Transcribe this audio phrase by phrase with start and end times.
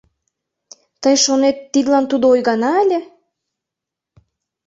[1.01, 2.99] Тый шонет, тидлан тудо ойгана ыле?